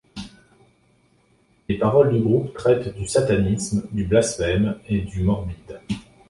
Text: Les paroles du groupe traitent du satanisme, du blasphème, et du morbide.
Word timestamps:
Les 1.69 1.77
paroles 1.77 2.11
du 2.13 2.21
groupe 2.21 2.55
traitent 2.55 2.95
du 2.97 3.05
satanisme, 3.07 3.87
du 3.91 4.03
blasphème, 4.03 4.79
et 4.89 5.01
du 5.01 5.21
morbide. 5.21 5.79